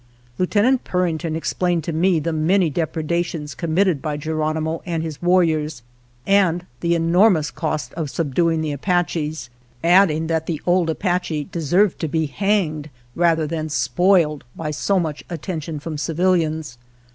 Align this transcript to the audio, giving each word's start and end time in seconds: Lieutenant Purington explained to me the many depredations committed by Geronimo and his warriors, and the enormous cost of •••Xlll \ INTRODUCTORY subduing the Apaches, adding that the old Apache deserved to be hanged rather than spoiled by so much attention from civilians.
Lieutenant 0.39 0.83
Purington 0.83 1.35
explained 1.35 1.83
to 1.83 1.93
me 1.93 2.17
the 2.19 2.33
many 2.33 2.71
depredations 2.71 3.53
committed 3.53 4.01
by 4.01 4.17
Geronimo 4.17 4.81
and 4.83 5.03
his 5.03 5.21
warriors, 5.21 5.83
and 6.25 6.65
the 6.79 6.95
enormous 6.95 7.51
cost 7.51 7.93
of 7.93 8.07
•••Xlll 8.09 8.09
\ 8.09 8.09
INTRODUCTORY 8.09 8.15
subduing 8.15 8.61
the 8.61 8.71
Apaches, 8.71 9.51
adding 9.83 10.25
that 10.25 10.47
the 10.47 10.59
old 10.65 10.89
Apache 10.89 11.49
deserved 11.51 11.99
to 11.99 12.07
be 12.07 12.25
hanged 12.25 12.89
rather 13.13 13.45
than 13.45 13.69
spoiled 13.69 14.43
by 14.55 14.71
so 14.71 14.99
much 14.99 15.23
attention 15.29 15.79
from 15.79 15.99
civilians. 15.99 16.79